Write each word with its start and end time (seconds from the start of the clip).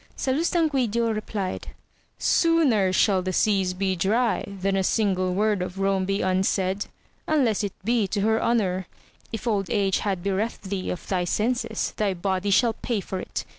Salustan 0.15 0.67
quidio 0.67 1.13
replied. 1.13 1.75
Sooner 2.17 2.91
shall 2.91 3.21
the 3.21 3.31
seas 3.31 3.75
be 3.75 3.95
dry, 3.95 4.43
than 4.47 4.75
a 4.75 4.83
single 4.83 5.31
word 5.35 5.61
of 5.61 5.77
Rome 5.77 6.05
be 6.05 6.21
unsaid, 6.23 6.87
unless 7.27 7.63
it 7.63 7.73
be 7.83 8.07
to 8.07 8.21
her 8.21 8.41
honour! 8.41 8.87
if 9.31 9.45
old 9.45 9.69
age 9.69 9.99
hath 9.99 10.23
bereft 10.23 10.63
thee 10.63 10.89
of 10.89 11.07
thy 11.07 11.23
senses 11.23 11.93
thy 11.97 12.15
body 12.15 12.49
shall 12.49 12.73
pay 12.73 12.99
for 12.99 13.19
it 13.19 13.45